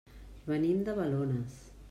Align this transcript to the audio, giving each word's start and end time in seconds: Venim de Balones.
Venim 0.51 0.81
de 0.89 0.97
Balones. 1.01 1.63